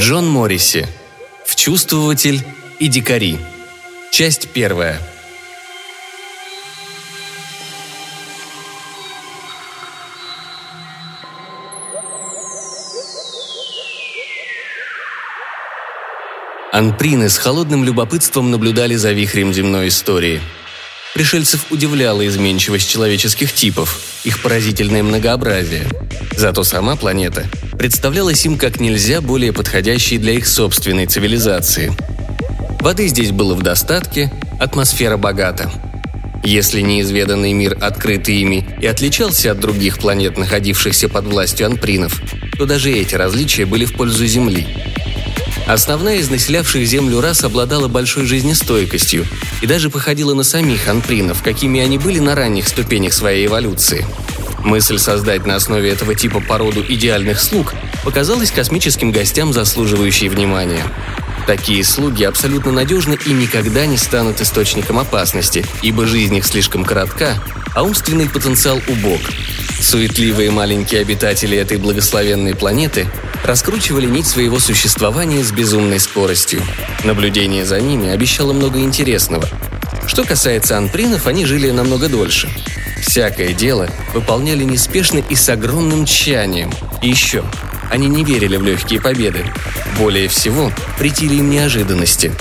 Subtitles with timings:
[0.00, 0.88] Джон Морриси.
[1.44, 2.40] Вчувствователь
[2.78, 3.36] и дикари.
[4.10, 4.98] Часть первая.
[16.72, 20.40] Анприны с холодным любопытством наблюдали за вихрем земной истории.
[21.12, 25.86] Пришельцев удивляла изменчивость человеческих типов, их поразительное многообразие.
[26.36, 27.44] Зато сама планета
[27.80, 31.90] представлялась им как нельзя более подходящей для их собственной цивилизации.
[32.78, 34.30] Воды здесь было в достатке,
[34.60, 35.72] атмосфера богата.
[36.44, 42.20] Если неизведанный мир, открытый ими, и отличался от других планет, находившихся под властью анпринов,
[42.58, 44.66] то даже эти различия были в пользу Земли.
[45.66, 49.24] Основная из населявших Землю рас обладала большой жизнестойкостью
[49.62, 54.04] и даже походила на самих анпринов, какими они были на ранних ступенях своей эволюции–
[54.64, 60.82] Мысль создать на основе этого типа породу идеальных слуг показалась космическим гостям заслуживающей внимания.
[61.46, 67.42] Такие слуги абсолютно надежны и никогда не станут источником опасности, ибо жизнь их слишком коротка,
[67.74, 69.20] а умственный потенциал убог.
[69.80, 73.06] Суетливые маленькие обитатели этой благословенной планеты
[73.44, 76.62] раскручивали нить своего существования с безумной скоростью.
[77.04, 79.48] Наблюдение за ними обещало много интересного.
[80.06, 82.48] Что касается анпринов, они жили намного дольше.
[83.00, 86.70] Всякое дело выполняли неспешно и с огромным тщанием.
[87.02, 87.44] И еще,
[87.90, 89.44] они не верили в легкие победы.
[89.98, 92.32] Более всего, притили им неожиданности.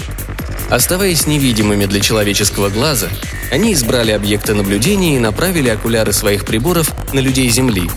[0.70, 3.08] Оставаясь невидимыми для человеческого глаза,
[3.52, 7.90] они избрали объекты наблюдения и направили окуляры своих приборов на людей Земли,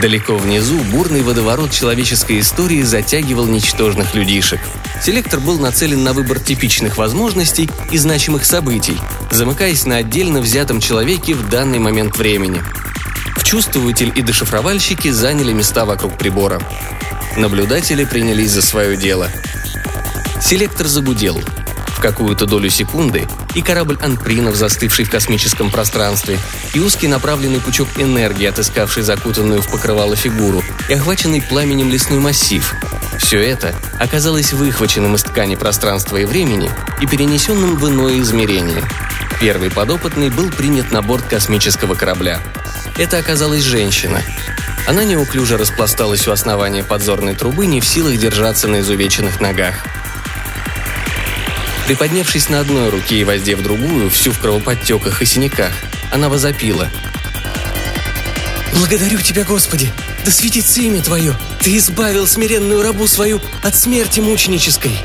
[0.00, 4.60] Далеко внизу бурный водоворот человеческой истории затягивал ничтожных людишек.
[5.02, 8.98] Селектор был нацелен на выбор типичных возможностей и значимых событий,
[9.36, 12.62] замыкаясь на отдельно взятом человеке в данный момент времени.
[13.36, 16.60] Вчувствователь и дешифровальщики заняли места вокруг прибора.
[17.36, 19.28] Наблюдатели принялись за свое дело.
[20.40, 21.40] Селектор загудел–
[21.96, 26.38] в какую-то долю секунды и корабль Анпринов, застывший в космическом пространстве,
[26.74, 32.74] и узкий направленный пучок энергии, отыскавший закутанную в покрывало фигуру, и охваченный пламенем лесной массив.
[33.18, 38.82] Все это оказалось выхваченным из ткани пространства и времени и перенесенным в иное измерение.
[39.40, 42.40] Первый подопытный был принят на борт космического корабля.
[42.96, 44.22] Это оказалась женщина.
[44.88, 49.84] Она неуклюже распласталась у основания подзорной трубы, не в силах держаться на изувеченных ногах.
[51.86, 55.72] Приподнявшись на одной руке и воздев другую, всю в кровоподтеках и синяках,
[56.10, 56.88] она возопила.
[58.74, 59.92] «Благодарю тебя, Господи!
[60.24, 61.34] Да светится имя Твое!
[61.60, 64.98] Ты избавил смиренную рабу свою от смерти мученической!»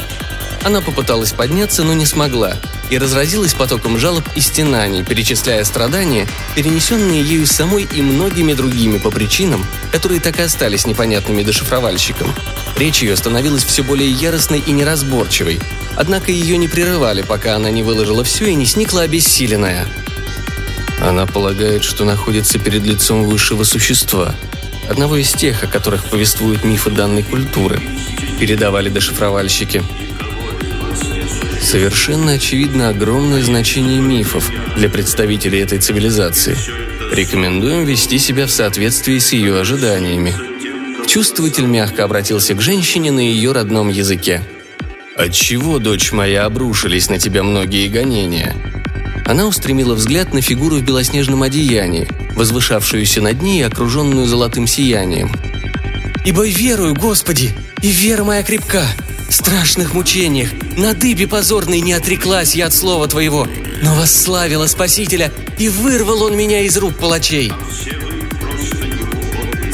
[0.64, 2.58] Она попыталась подняться, но не смогла,
[2.92, 9.10] и разразилась потоком жалоб и стенаний, перечисляя страдания, перенесенные ею самой и многими другими по
[9.10, 12.36] причинам, которые так и остались непонятными дешифровальщикам.
[12.78, 15.60] Речь ее становилась все более яростной и неразборчивой,
[15.96, 19.88] однако ее не прерывали, пока она не выложила все и не сникла обессиленная.
[21.00, 24.36] Она полагает, что находится перед лицом высшего существа,
[24.90, 27.82] одного из тех, о которых повествуют мифы данной культуры,
[28.38, 29.82] передавали дешифровальщики–
[31.62, 36.58] Совершенно очевидно огромное значение мифов для представителей этой цивилизации.
[37.14, 40.34] Рекомендуем вести себя в соответствии с ее ожиданиями.
[41.08, 44.42] Чувствователь мягко обратился к женщине на ее родном языке.
[45.16, 48.56] «Отчего, дочь моя, обрушились на тебя многие гонения?»
[49.26, 55.32] Она устремила взгляд на фигуру в белоснежном одеянии, возвышавшуюся над ней и окруженную золотым сиянием.
[56.26, 57.52] «Ибо верую, Господи,
[57.82, 58.84] и вера моя крепка!»
[59.32, 63.48] Страшных мучениях, на дыбе позорной не отреклась я от слова твоего,
[63.82, 67.52] но восславила Спасителя, и вырвал он меня из рук палачей».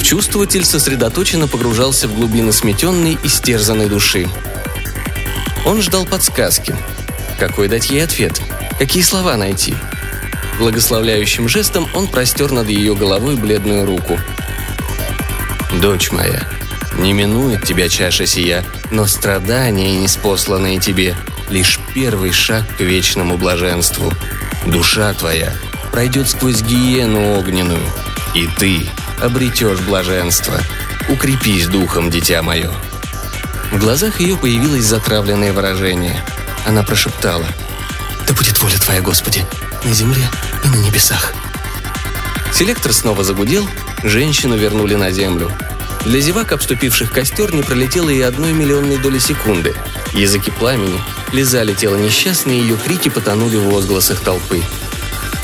[0.07, 4.29] Чувствователь сосредоточенно погружался в глубины сметенной и стерзанной души.
[5.65, 6.73] Он ждал подсказки.
[7.37, 8.41] Какой дать ей ответ?
[8.79, 9.75] Какие слова найти?
[10.59, 14.17] Благословляющим жестом он простер над ее головой бледную руку.
[15.81, 16.47] «Дочь моя,
[16.97, 21.15] не минует тебя чаша сия, но страдания, неспосланные тебе,
[21.49, 24.13] лишь первый шаг к вечному блаженству.
[24.65, 25.53] Душа твоя
[25.91, 27.83] пройдет сквозь гиену огненную,
[28.33, 28.87] и ты
[29.21, 30.59] обретешь блаженство.
[31.09, 32.71] Укрепись духом, дитя мое».
[33.71, 36.23] В глазах ее появилось затравленное выражение.
[36.65, 37.45] Она прошептала.
[38.25, 39.45] «Да будет воля Твоя, Господи,
[39.83, 40.23] на земле
[40.63, 41.33] и на небесах».
[42.53, 43.67] Селектор снова загудел,
[44.03, 45.51] женщину вернули на землю–
[46.05, 49.75] для зевак, обступивших костер, не пролетело и одной миллионной доли секунды.
[50.13, 51.01] Языки пламени
[51.33, 54.63] лизали тело несчастной, и ее крики потонули в возгласах толпы.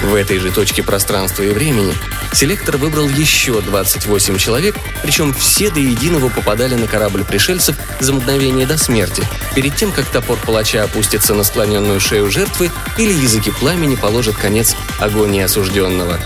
[0.03, 1.93] В этой же точке пространства и времени
[2.33, 8.67] селектор выбрал еще 28 человек, причем все до единого попадали на корабль пришельцев за мгновение
[8.67, 9.23] до смерти,
[9.55, 14.75] перед тем, как топор палача опустится на склоненную шею жертвы или языки пламени положат конец
[14.99, 16.19] агонии осужденного.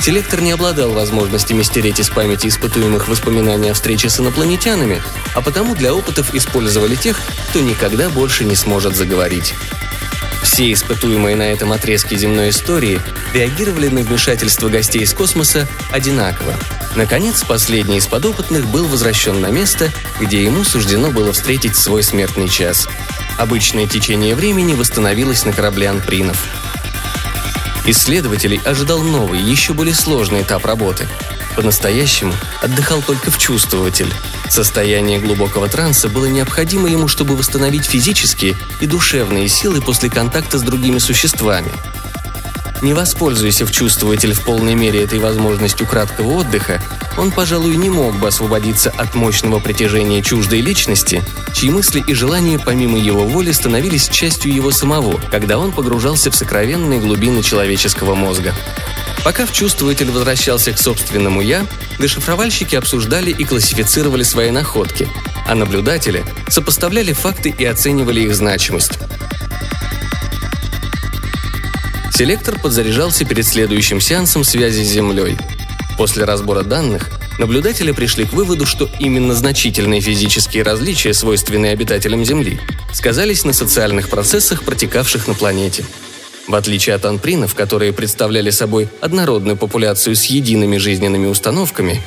[0.00, 5.02] Селектор не обладал возможностями стереть из памяти испытуемых воспоминания о встрече с инопланетянами,
[5.34, 7.20] а потому для опытов использовали тех,
[7.50, 9.54] кто никогда больше не сможет заговорить.
[10.42, 12.98] Все испытуемые на этом отрезке земной истории
[13.34, 16.54] реагировали на вмешательство гостей из космоса одинаково.
[16.96, 22.48] Наконец, последний из подопытных был возвращен на место, где ему суждено было встретить свой смертный
[22.48, 22.88] час.
[23.36, 26.48] Обычное течение времени восстановилось на корабле Анпринов–
[27.90, 31.08] Исследователей ожидал новый, еще более сложный этап работы.
[31.56, 32.32] По-настоящему
[32.62, 34.12] отдыхал только вчувствователь.
[34.48, 40.62] Состояние глубокого транса было необходимо ему, чтобы восстановить физические и душевные силы после контакта с
[40.62, 41.72] другими существами–
[42.82, 46.82] не воспользуясь вчувствователь в полной мере этой возможностью краткого отдыха,
[47.18, 51.22] он, пожалуй, не мог бы освободиться от мощного притяжения чуждой личности,
[51.52, 56.36] чьи мысли и желания помимо его воли становились частью его самого, когда он погружался в
[56.36, 58.54] сокровенные глубины человеческого мозга.
[59.24, 61.66] Пока вчувствователь возвращался к собственному «я»,
[61.98, 65.08] дешифровальщики обсуждали и классифицировали свои находки,
[65.46, 68.98] а наблюдатели сопоставляли факты и оценивали их значимость.
[72.20, 75.38] Селектор подзаряжался перед следующим сеансом связи с Землей.
[75.96, 77.08] После разбора данных
[77.38, 82.60] наблюдатели пришли к выводу, что именно значительные физические различия, свойственные обитателям Земли,
[82.92, 85.86] сказались на социальных процессах, протекавших на планете.
[86.46, 92.02] В отличие от анпринов, которые представляли собой однородную популяцию с едиными жизненными установками,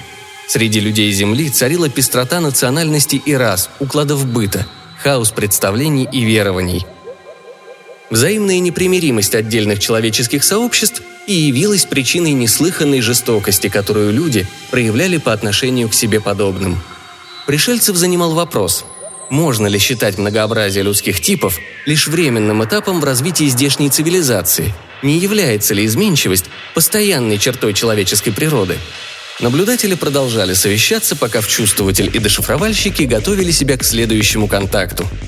[0.48, 4.68] среди людей Земли царила пестрота национальностей и рас, укладов быта,
[5.02, 6.86] хаос представлений и верований–
[8.10, 15.90] Взаимная непримиримость отдельных человеческих сообществ и явилась причиной неслыханной жестокости, которую люди проявляли по отношению
[15.90, 16.82] к себе подобным.
[17.48, 18.86] Пришельцев занимал вопрос,
[19.30, 25.74] можно ли считать многообразие людских типов лишь временным этапом в развитии здешней цивилизации, не является
[25.74, 28.78] ли изменчивость постоянной чертой человеческой природы.
[29.40, 35.08] Наблюдатели продолжали совещаться, пока вчувствователь и дешифровальщики готовили себя к следующему контакту–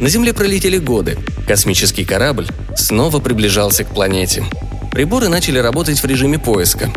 [0.00, 1.18] на Земле пролетели годы.
[1.46, 2.46] Космический корабль
[2.76, 4.44] снова приближался к планете.
[4.92, 6.90] Приборы начали работать в режиме поиска.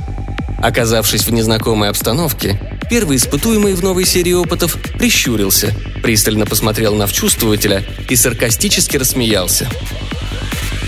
[0.62, 2.60] Оказавшись в незнакомой обстановке,
[2.90, 5.74] первый испытуемый в новой серии опытов прищурился,
[6.04, 9.70] пристально посмотрел на вчувствователя и саркастически рассмеялся.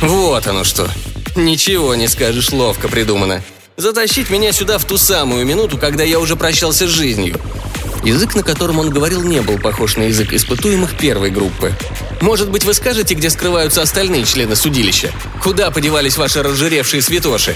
[0.02, 0.90] «Вот оно что!
[1.36, 3.42] Ничего не скажешь, ловко придумано.
[3.78, 7.40] Затащить меня сюда в ту самую минуту, когда я уже прощался с жизнью.
[8.04, 11.74] Язык, на котором он говорил, не был похож на язык испытуемых первой группы.
[12.20, 15.12] Может быть, вы скажете, где скрываются остальные члены судилища?
[15.42, 17.56] Куда подевались ваши разжиревшие святоши?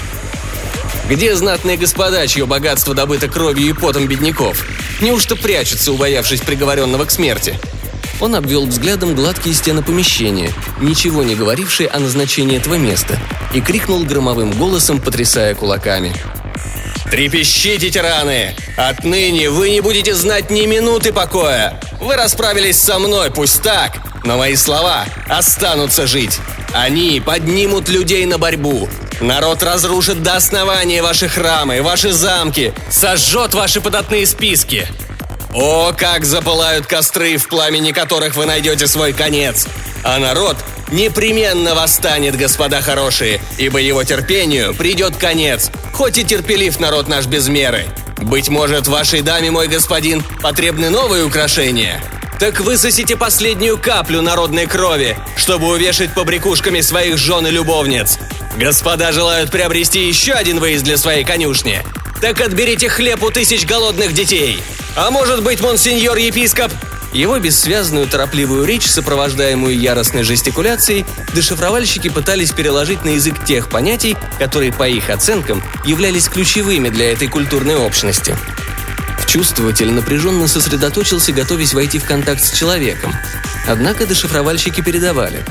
[1.08, 4.66] Где знатные господа, чье богатство добыто кровью и потом бедняков?
[5.00, 7.58] Неужто прячутся, убоявшись приговоренного к смерти?
[8.20, 10.50] Он обвел взглядом гладкие стены помещения,
[10.80, 13.18] ничего не говорившие о назначении этого места,
[13.52, 16.14] и крикнул громовым голосом, потрясая кулаками.
[17.10, 18.54] Трепещите, тираны!
[18.76, 21.80] Отныне вы не будете знать ни минуты покоя!
[22.00, 26.38] Вы расправились со мной, пусть так, но мои слова останутся жить.
[26.72, 28.88] Они поднимут людей на борьбу.
[29.20, 34.86] Народ разрушит до основания ваши храмы, ваши замки, сожжет ваши податные списки.
[35.58, 39.66] О, как запылают костры, в пламени которых вы найдете свой конец!
[40.04, 40.58] А народ
[40.92, 47.48] непременно восстанет, господа хорошие, ибо его терпению придет конец, хоть и терпелив народ наш без
[47.48, 47.86] меры.
[48.18, 52.04] Быть может, вашей даме, мой господин, потребны новые украшения?
[52.38, 58.18] Так высосите последнюю каплю народной крови, чтобы увешать побрякушками своих жен и любовниц.
[58.58, 61.82] Господа желают приобрести еще один выезд для своей конюшни.
[62.20, 64.62] Так отберите хлеб у тысяч голодных детей.
[64.96, 66.72] А может быть, монсеньор-епископ,
[67.12, 71.04] его бессвязную торопливую речь, сопровождаемую яростной жестикуляцией,
[71.34, 77.28] дешифровальщики пытались переложить на язык тех понятий, которые, по их оценкам, являлись ключевыми для этой
[77.28, 78.36] культурной общности.
[79.26, 83.14] Чувствователь напряженно сосредоточился, готовясь войти в контакт с человеком.
[83.68, 85.44] Однако дешифровальщики передавали.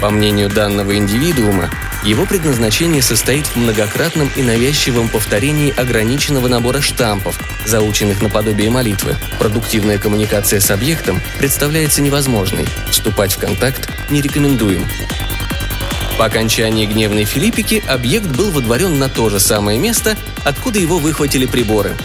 [0.00, 1.68] По мнению данного индивидуума,
[2.04, 9.16] его предназначение состоит в многократном и навязчивом повторении ограниченного набора штампов, заученных наподобие молитвы.
[9.38, 12.66] Продуктивная коммуникация с объектом представляется невозможной.
[12.90, 14.86] Вступать в контакт не рекомендуем.
[16.18, 21.46] По окончании гневной Филиппики объект был водворен на то же самое место, откуда его выхватили
[21.46, 21.96] приборы.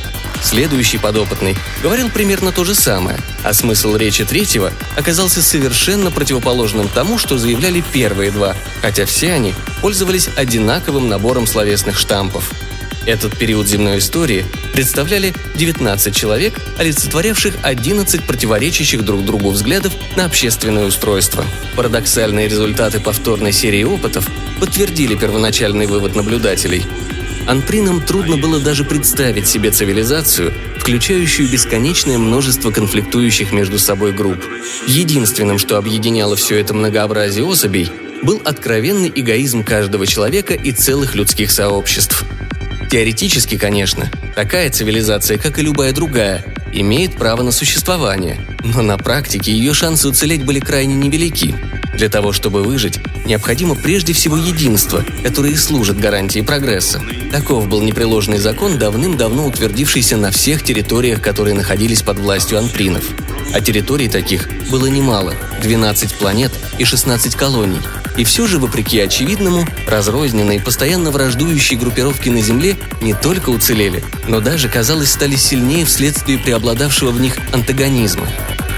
[0.43, 7.17] Следующий подопытный говорил примерно то же самое, а смысл речи третьего оказался совершенно противоположным тому,
[7.17, 12.51] что заявляли первые два, хотя все они пользовались одинаковым набором словесных штампов.
[13.05, 20.85] Этот период земной истории представляли 19 человек, олицетворявших 11 противоречащих друг другу взглядов на общественное
[20.85, 21.45] устройство.
[21.75, 26.85] Парадоксальные результаты повторной серии опытов подтвердили первоначальный вывод наблюдателей–
[27.47, 34.43] Анпринам трудно было даже представить себе цивилизацию, включающую бесконечное множество конфликтующих между собой групп.
[34.88, 41.51] Единственным, что объединяло все это многообразие особей, был откровенный эгоизм каждого человека и целых людских
[41.51, 42.23] сообществ.
[42.89, 49.51] Теоретически, конечно, такая цивилизация, как и любая другая, имеет право на существование, но на практике
[49.51, 51.55] ее шансы уцелеть были крайне невелики.
[51.93, 57.01] Для того, чтобы выжить, необходимо прежде всего единство, которое и служит гарантией прогресса.
[57.31, 63.05] Таков был непреложный закон, давным-давно утвердившийся на всех территориях, которые находились под властью анпринов.
[63.53, 67.79] А территорий таких было немало– 12 планет и 16 колоний.
[68.17, 74.39] И все же, вопреки очевидному, разрозненные, постоянно враждующие группировки на Земле не только уцелели, но
[74.39, 78.27] даже, казалось, стали сильнее вследствие преобладавшего в них антагонизма.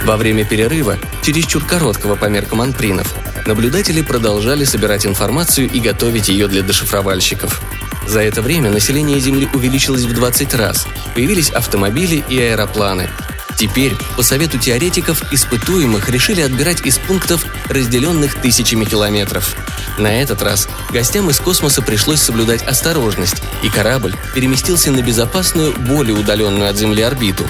[0.06, 3.16] Во время перерыва, чересчур короткого по меркам анпринов,
[3.48, 7.60] наблюдатели продолжали собирать информацию и готовить ее для дешифровальщиков.
[8.08, 13.10] За это время население Земли увеличилось в 20 раз, появились автомобили и аэропланы.
[13.58, 19.56] Теперь, по совету теоретиков, испытуемых решили отбирать из пунктов, разделенных тысячами километров.
[19.98, 26.16] На этот раз гостям из космоса пришлось соблюдать осторожность, и корабль переместился на безопасную, более
[26.16, 27.46] удаленную от Земли орбиту.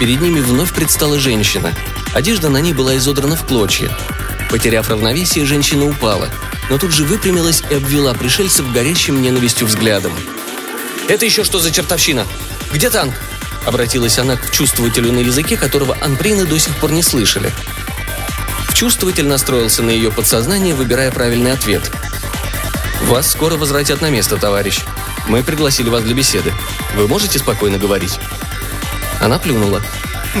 [0.00, 1.74] Перед ними вновь предстала женщина.
[2.14, 3.94] Одежда на ней была изодрана в клочья.
[4.48, 6.30] Потеряв равновесие, женщина упала,
[6.70, 10.14] но тут же выпрямилась и обвела пришельцев горящим ненавистью взглядом.
[11.06, 12.26] «Это еще что за чертовщина?
[12.72, 13.14] Где танк?»
[13.66, 17.52] Обратилась она к чувствователю на языке, которого анприны до сих пор не слышали.
[18.72, 21.92] Чувствователь настроился на ее подсознание, выбирая правильный ответ.
[23.02, 24.80] «Вас скоро возвратят на место, товарищ.
[25.28, 26.54] Мы пригласили вас для беседы.
[26.96, 28.18] Вы можете спокойно говорить?»
[29.20, 29.82] Она плюнула.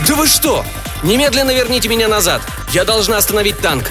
[0.08, 0.64] «Да вы что?
[1.02, 2.42] Немедленно верните меня назад!
[2.72, 3.90] Я должна остановить танк!»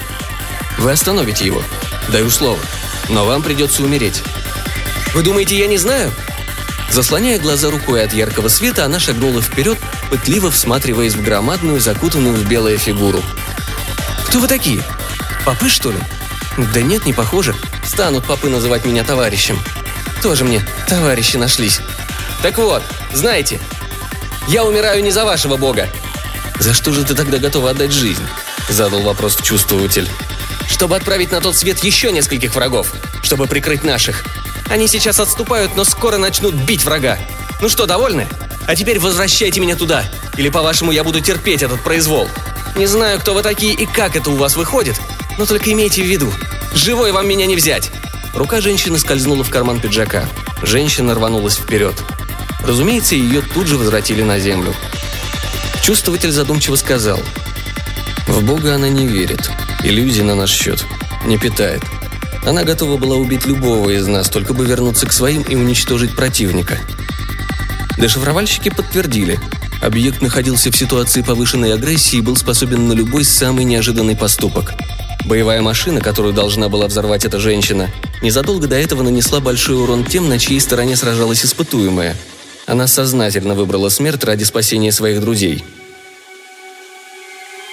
[0.78, 1.62] «Вы остановите его.
[2.08, 2.58] Даю слово.
[3.08, 4.22] Но вам придется умереть».
[5.14, 6.12] «Вы думаете, я не знаю?»
[6.90, 9.78] Заслоняя глаза рукой от яркого света, она шагнула вперед,
[10.10, 13.22] пытливо всматриваясь в громадную, закутанную в белое фигуру.
[14.26, 14.82] «Кто вы такие?
[15.44, 15.98] Попы, что ли?»
[16.74, 17.54] «Да нет, не похоже.
[17.84, 19.58] Станут попы называть меня товарищем.
[20.22, 21.80] Тоже мне товарищи нашлись.
[22.42, 22.82] Так вот,
[23.12, 23.60] знаете,
[24.48, 25.88] я умираю не за вашего бога».
[26.58, 28.22] «За что же ты тогда готова отдать жизнь?»–
[28.68, 30.08] задал вопрос чувствователь.
[30.68, 32.92] «Чтобы отправить на тот свет еще нескольких врагов,
[33.22, 34.24] чтобы прикрыть наших.
[34.68, 37.18] Они сейчас отступают, но скоро начнут бить врага.
[37.60, 38.28] Ну что, довольны?
[38.66, 40.04] А теперь возвращайте меня туда.
[40.36, 42.28] Или, по-вашему, я буду терпеть этот произвол.
[42.76, 45.00] Не знаю, кто вы такие и как это у вас выходит,
[45.38, 46.32] но только имейте в виду,
[46.72, 47.90] живой вам меня не взять.
[48.34, 50.28] Рука женщины скользнула в карман пиджака.
[50.62, 51.94] Женщина рванулась вперед.
[52.64, 54.74] Разумеется, ее тут же возвратили на землю.
[55.82, 57.20] Чувствователь задумчиво сказал.
[58.26, 59.50] «В Бога она не верит.
[59.82, 60.84] Иллюзий на наш счет.
[61.24, 61.82] Не питает.
[62.44, 66.78] Она готова была убить любого из нас, только бы вернуться к своим и уничтожить противника.
[67.98, 69.38] Дешифровальщики подтвердили.
[69.82, 74.72] Объект находился в ситуации повышенной агрессии и был способен на любой самый неожиданный поступок.
[75.26, 77.90] Боевая машина, которую должна была взорвать эта женщина,
[78.22, 82.16] незадолго до этого нанесла большой урон тем, на чьей стороне сражалась испытуемая.
[82.70, 85.64] Она сознательно выбрала смерть ради спасения своих друзей.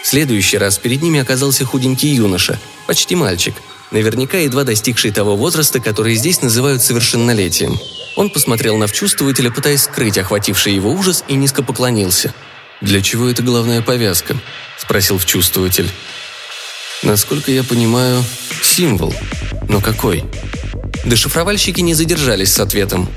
[0.03, 3.53] В следующий раз перед ними оказался худенький юноша, почти мальчик–
[3.91, 7.79] наверняка едва достигший того возраста, который здесь называют совершеннолетием.
[8.15, 12.33] Он посмотрел на вчувствователя, пытаясь скрыть охвативший его ужас, и низко поклонился.
[12.81, 14.35] «Для чего эта головная повязка?»–
[14.77, 15.89] спросил вчувствователь.
[17.03, 18.23] «Насколько я понимаю,
[18.63, 19.13] символ.
[19.69, 20.23] Но какой?»
[21.05, 23.09] Дешифровальщики не задержались с ответом.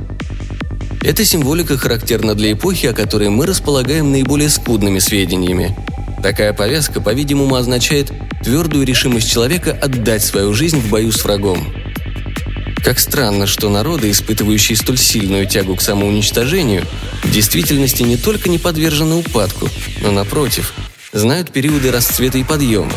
[1.03, 5.75] Эта символика характерна для эпохи, о которой мы располагаем наиболее скудными сведениями.
[6.23, 8.13] Такая повязка, по-видимому, означает
[8.45, 11.73] твердую решимость человека отдать свою жизнь в бою с врагом.
[12.85, 16.85] Как странно, что народы, испытывающие столь сильную тягу к самоуничтожению,
[17.23, 19.69] в действительности не только не подвержены упадку,
[20.03, 20.75] но, напротив,
[21.13, 22.93] знают периоды расцвета и подъема.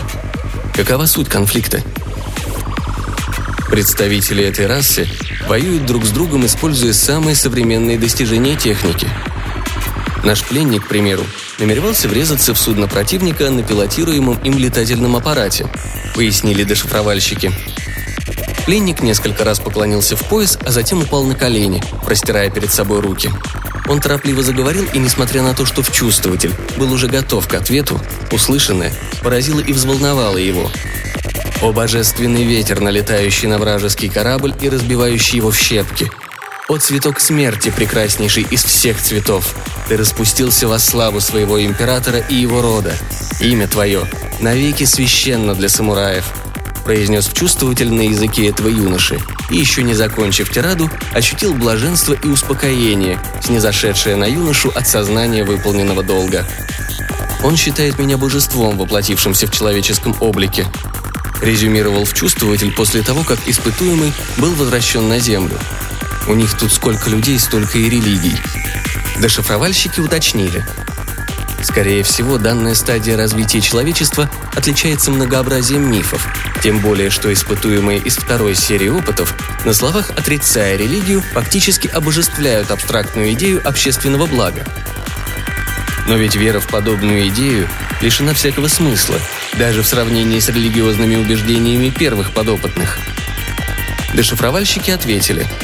[0.76, 1.82] Какова суть конфликта?
[3.74, 5.08] Представители этой расы
[5.48, 9.10] воюют друг с другом, используя самые современные достижения техники–
[10.24, 11.26] Наш пленник, к примеру,
[11.60, 15.68] намеревался врезаться в судно противника на пилотируемом им летательном аппарате,
[16.16, 17.52] пояснили дешифровальщики.
[18.66, 23.30] Пленник несколько раз поклонился в пояс, а затем упал на колени, простирая перед собой руки.
[23.90, 28.00] Он торопливо заговорил, и несмотря на то, что вчувствователь был уже готов к ответу,
[28.32, 30.72] услышанное поразило и взволновало его.
[31.62, 36.12] «О божественный ветер, налетающий на вражеский корабль и разбивающий его в щепки!
[36.70, 39.56] О цветок смерти, прекраснейший из всех цветов!
[39.88, 42.94] Ты распустился во славу своего императора и его рода.
[43.40, 44.08] Имя твое
[44.40, 46.26] навеки священно для самураев–
[46.84, 49.20] произнес чувствователь на языке этого юноши,
[49.50, 56.04] и еще не закончив тираду, ощутил блаженство и успокоение, снизошедшее на юношу от сознания выполненного
[56.04, 56.46] долга.
[57.44, 60.66] «Он считает меня божеством, воплотившимся в человеческом облике»,
[61.44, 65.60] резюмировал вчувствователь после того, как испытуемый был возвращен на Землю.
[66.28, 68.38] «У них тут сколько людей, столько и религий».
[69.20, 70.66] Дешифровальщики уточнили–
[71.64, 76.28] Скорее всего, данная стадия развития человечества отличается многообразием мифов,
[76.62, 79.34] тем более, что испытуемые из второй серии опытов,
[79.64, 84.66] на словах отрицая религию, фактически обожествляют абстрактную идею общественного блага.
[86.06, 87.70] Но ведь вера в подобную идею
[88.02, 89.18] лишена всякого смысла,
[89.58, 93.00] даже в сравнении с религиозными убеждениями первых подопытных.
[94.14, 95.48] Дешифровальщики ответили–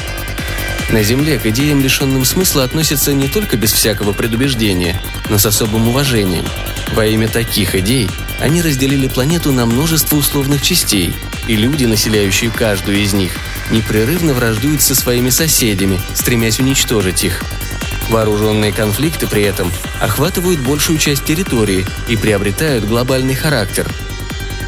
[0.92, 5.86] на Земле к идеям, лишенным смысла, относятся не только без всякого предубеждения, но с особым
[5.88, 6.44] уважением.
[6.94, 11.12] Во имя таких идей они разделили планету на множество условных частей,
[11.46, 13.36] и люди, населяющие каждую из них,
[13.70, 17.44] непрерывно враждуют со своими соседями, стремясь уничтожить их.
[18.10, 23.88] Вооруженные конфликты при этом охватывают большую часть территории и приобретают глобальный характер.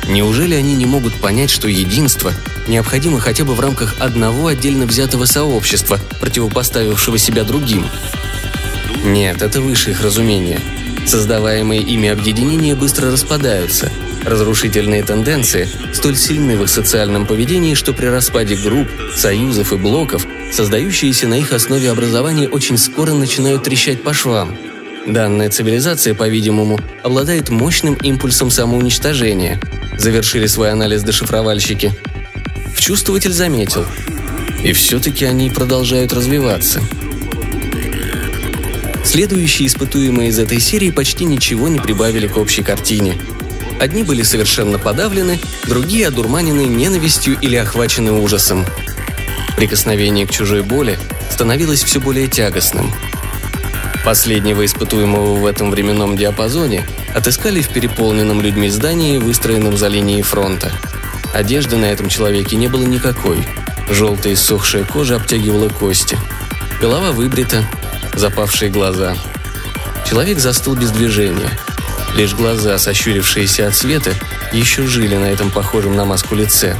[0.08, 2.32] Неужели они не могут понять, что единство
[2.68, 7.84] необходимо хотя бы в рамках одного отдельно взятого сообщества, противопоставившего себя другим.
[9.04, 10.60] Нет, это выше их разумения.
[11.04, 13.90] Создаваемые ими объединения быстро распадаются.
[14.24, 20.26] Разрушительные тенденции столь сильны в их социальном поведении, что при распаде групп, союзов и блоков,
[20.52, 24.56] создающиеся на их основе образования очень скоро начинают трещать по швам.
[25.06, 29.60] Данная цивилизация, по-видимому, обладает мощным импульсом самоуничтожения.
[29.98, 31.92] Завершили свой анализ дешифровальщики–
[32.82, 33.86] Чувствователь заметил.
[34.64, 36.82] И все-таки они продолжают развиваться.
[39.04, 43.20] Следующие испытуемые из этой серии почти ничего не прибавили к общей картине.
[43.78, 45.38] Одни были совершенно подавлены,
[45.68, 48.66] другие одурманены ненавистью или охвачены ужасом.
[49.56, 50.98] Прикосновение к чужой боли
[51.30, 52.92] становилось все более тягостным.
[54.04, 60.72] Последнего испытуемого в этом временном диапазоне отыскали в переполненном людьми здании, выстроенном за линией фронта–
[61.32, 63.42] Одежды на этом человеке не было никакой.
[63.88, 66.18] Желтая иссохшая кожа обтягивала кости.
[66.80, 67.64] Голова выбрита,
[68.14, 69.16] запавшие глаза.
[70.06, 71.50] Человек застыл без движения.
[72.14, 74.12] Лишь глаза, сощурившиеся от света,
[74.52, 76.76] еще жили на этом похожем на маску лице.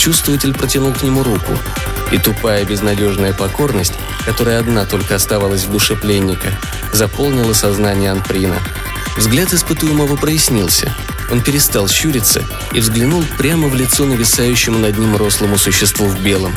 [0.00, 1.56] Чувствователь протянул к нему руку,
[2.10, 6.58] и тупая безнадежная покорность, которая одна только оставалась в душе пленника,
[6.92, 8.58] заполнила сознание Анприна.
[9.16, 10.92] Взгляд испытуемого прояснился–
[11.30, 16.54] он перестал щуриться и взглянул прямо в лицо нависающему над ним рослому существу в белом.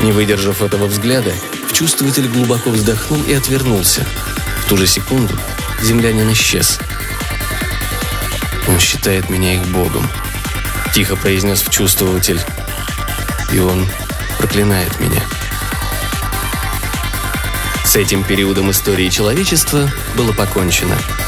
[0.00, 1.32] Не выдержав этого взгляда,
[1.72, 4.04] чувствователь глубоко вздохнул и отвернулся.
[4.62, 5.34] В ту же секунду
[5.82, 6.78] землянин исчез.
[8.68, 10.06] «Он считает меня их богом»,–
[10.94, 12.40] тихо произнес вчувствователь.
[13.52, 13.86] «И он
[14.38, 15.22] проклинает меня».
[17.84, 20.96] С этим периодом истории человечества было покончено–